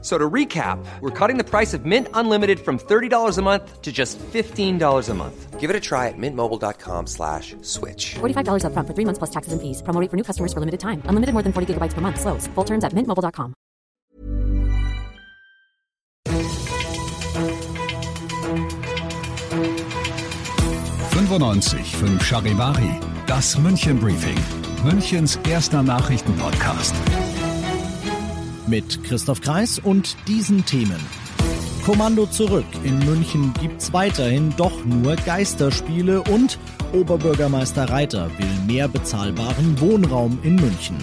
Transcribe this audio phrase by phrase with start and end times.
[0.00, 3.90] So to recap, we're cutting the price of Mint Unlimited from $30 a month to
[3.90, 5.58] just $15 a month.
[5.58, 8.14] Give it a try at mintmobile.com slash switch.
[8.20, 9.82] $45 up front for three months plus taxes and fees.
[9.82, 11.02] Promo rate for new customers for limited time.
[11.06, 12.20] Unlimited more than 40 gigabytes per month.
[12.20, 12.46] Slows.
[12.54, 13.54] Full terms at mintmobile.com.
[21.98, 24.38] fünf Charivari, das München Briefing,
[24.84, 26.94] Münchens erster Nachrichtenpodcast.
[28.68, 31.00] Mit Christoph Kreis und diesen Themen.
[31.86, 32.66] Kommando zurück.
[32.84, 36.58] In München gibt's weiterhin doch nur Geisterspiele und
[36.92, 40.96] Oberbürgermeister Reiter will mehr bezahlbaren Wohnraum in München.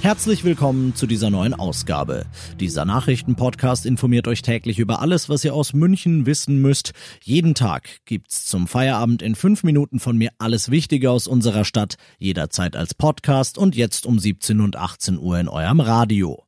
[0.00, 2.26] Herzlich willkommen zu dieser neuen Ausgabe.
[2.58, 6.92] Dieser Nachrichtenpodcast informiert euch täglich über alles, was ihr aus München wissen müsst.
[7.22, 11.94] Jeden Tag gibt's zum Feierabend in fünf Minuten von mir alles Wichtige aus unserer Stadt,
[12.18, 16.43] jederzeit als Podcast und jetzt um 17 und 18 Uhr in eurem Radio.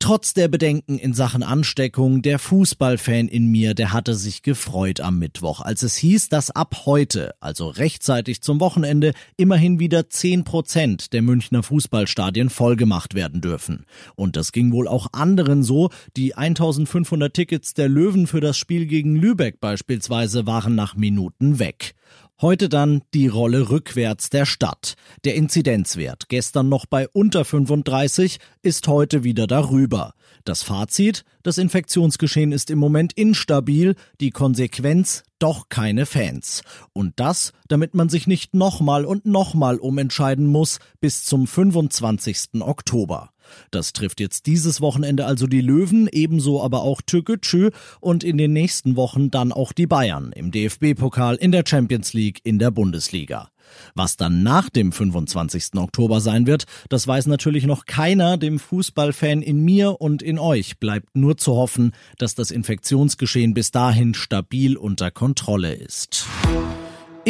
[0.00, 5.18] Trotz der Bedenken in Sachen Ansteckung, der Fußballfan in mir, der hatte sich gefreut am
[5.18, 11.12] Mittwoch, als es hieß, dass ab heute, also rechtzeitig zum Wochenende, immerhin wieder 10 Prozent
[11.12, 13.86] der Münchner Fußballstadien vollgemacht werden dürfen.
[14.14, 15.90] Und das ging wohl auch anderen so.
[16.16, 21.96] Die 1500 Tickets der Löwen für das Spiel gegen Lübeck beispielsweise waren nach Minuten weg.
[22.40, 24.94] Heute dann die Rolle rückwärts der Stadt.
[25.24, 30.14] Der Inzidenzwert, gestern noch bei unter 35, ist heute wieder darüber.
[30.44, 36.62] Das Fazit, das Infektionsgeschehen ist im Moment instabil, die Konsequenz doch keine Fans.
[36.92, 42.60] Und das, damit man sich nicht nochmal und nochmal umentscheiden muss bis zum 25.
[42.60, 43.30] Oktober.
[43.70, 48.52] Das trifft jetzt dieses Wochenende also die Löwen, ebenso aber auch Türkgücü und in den
[48.52, 53.50] nächsten Wochen dann auch die Bayern im DFB-Pokal, in der Champions League, in der Bundesliga.
[53.94, 55.74] Was dann nach dem 25.
[55.76, 58.36] Oktober sein wird, das weiß natürlich noch keiner.
[58.36, 63.70] Dem Fußballfan in mir und in euch bleibt nur zu hoffen, dass das Infektionsgeschehen bis
[63.70, 66.26] dahin stabil unter Kontrolle ist.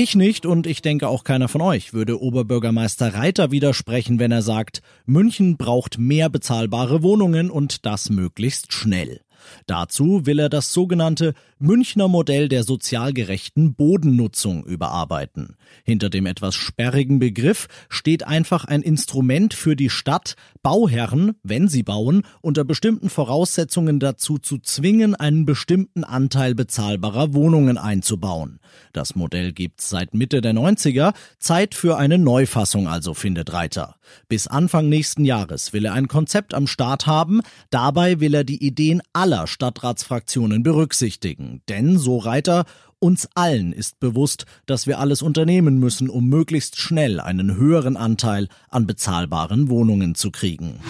[0.01, 4.43] Ich nicht und ich denke auch keiner von euch würde Oberbürgermeister Reiter widersprechen, wenn er
[4.43, 9.23] sagt, München braucht mehr bezahlbare Wohnungen und das möglichst schnell.
[9.67, 15.57] Dazu will er das sogenannte Münchner Modell der sozial gerechten Bodennutzung überarbeiten.
[15.85, 21.83] Hinter dem etwas sperrigen Begriff steht einfach ein Instrument für die Stadt, Bauherren, wenn sie
[21.83, 28.61] bauen, unter bestimmten Voraussetzungen dazu zu zwingen, einen bestimmten Anteil bezahlbarer Wohnungen einzubauen.
[28.93, 33.98] Das Modell gibt's seit Mitte der 90er, Zeit für eine Neufassung also, findet Reiter.
[34.29, 38.65] Bis Anfang nächsten Jahres will er ein Konzept am Start haben, dabei will er die
[38.65, 41.63] Ideen aller Stadtratsfraktionen berücksichtigen.
[41.69, 42.65] Denn, so Reiter,
[43.01, 48.49] uns allen ist bewusst, dass wir alles unternehmen müssen, um möglichst schnell einen höheren Anteil
[48.69, 50.81] an bezahlbaren Wohnungen zu kriegen.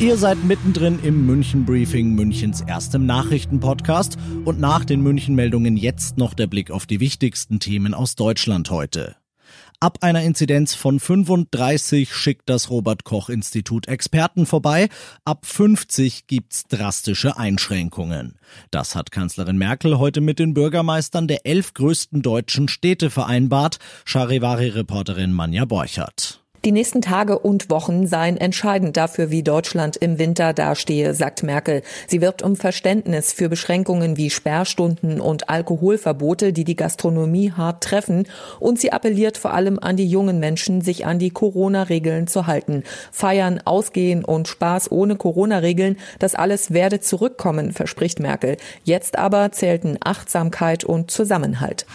[0.00, 4.16] Ihr seid mittendrin im München Briefing, Münchens erstem Nachrichtenpodcast
[4.46, 8.70] und nach den München Meldungen jetzt noch der Blick auf die wichtigsten Themen aus Deutschland
[8.70, 9.16] heute.
[9.82, 14.90] Ab einer Inzidenz von 35 schickt das Robert Koch Institut Experten vorbei.
[15.24, 18.38] Ab 50 gibt's drastische Einschränkungen.
[18.70, 23.78] Das hat Kanzlerin Merkel heute mit den Bürgermeistern der elf größten deutschen Städte vereinbart.
[24.04, 26.39] Charivari-Reporterin Manja Borchert.
[26.66, 31.80] Die nächsten Tage und Wochen seien entscheidend dafür, wie Deutschland im Winter dastehe, sagt Merkel.
[32.06, 38.26] Sie wirbt um Verständnis für Beschränkungen wie Sperrstunden und Alkoholverbote, die die Gastronomie hart treffen.
[38.58, 42.84] Und sie appelliert vor allem an die jungen Menschen, sich an die Corona-Regeln zu halten.
[43.10, 48.58] Feiern, Ausgehen und Spaß ohne Corona-Regeln, das alles werde zurückkommen, verspricht Merkel.
[48.84, 51.86] Jetzt aber zählten Achtsamkeit und Zusammenhalt.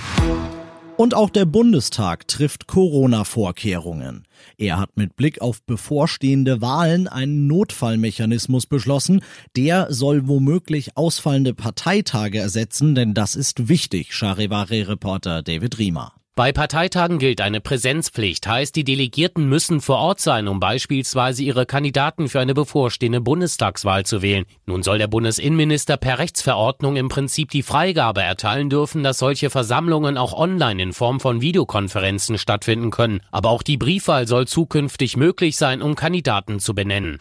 [0.97, 4.25] Und auch der Bundestag trifft Corona-Vorkehrungen.
[4.57, 9.21] Er hat mit Blick auf bevorstehende Wahlen einen Notfallmechanismus beschlossen.
[9.57, 16.14] Der soll womöglich ausfallende Parteitage ersetzen, denn das ist wichtig, Charivari-Reporter David Riemer.
[16.37, 21.65] Bei Parteitagen gilt eine Präsenzpflicht, heißt die Delegierten müssen vor Ort sein, um beispielsweise ihre
[21.65, 24.43] Kandidaten für eine bevorstehende Bundestagswahl zu wählen.
[24.65, 30.17] Nun soll der Bundesinnenminister per Rechtsverordnung im Prinzip die Freigabe erteilen dürfen, dass solche Versammlungen
[30.17, 33.21] auch online in Form von Videokonferenzen stattfinden können.
[33.31, 37.17] Aber auch die Briefwahl soll zukünftig möglich sein, um Kandidaten zu benennen.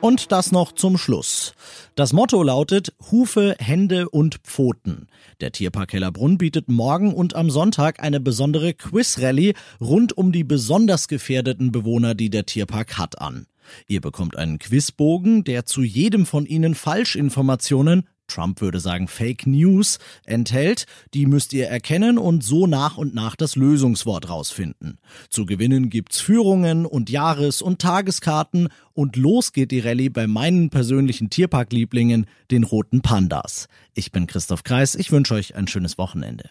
[0.00, 1.54] Und das noch zum Schluss.
[1.94, 5.08] Das Motto lautet Hufe, Hände und Pfoten.
[5.40, 11.08] Der Tierpark Hellerbrunn bietet morgen und am Sonntag eine besondere Quiz-Rallye rund um die besonders
[11.08, 13.46] gefährdeten Bewohner, die der Tierpark hat, an.
[13.88, 19.98] Ihr bekommt einen Quizbogen, der zu jedem von Ihnen Falschinformationen Trump würde sagen Fake News,
[20.24, 20.86] enthält.
[21.14, 24.98] Die müsst ihr erkennen und so nach und nach das Lösungswort rausfinden.
[25.30, 30.70] Zu gewinnen gibt's Führungen und Jahres- und Tageskarten und los geht die Rallye bei meinen
[30.70, 33.68] persönlichen Tierparklieblingen, den roten Pandas.
[33.94, 36.50] Ich bin Christoph Kreis, ich wünsche euch ein schönes Wochenende.